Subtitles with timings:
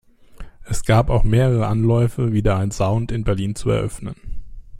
[0.63, 4.15] Es gab auch mehrere Anläufe, wieder ein Sound in Berlin zu eröffnen.